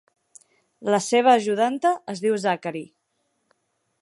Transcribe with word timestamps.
La 0.95 1.01
seva 1.09 1.35
ajudanta 1.41 1.93
es 2.15 2.25
diu 2.27 2.41
Zachary. 2.49 2.87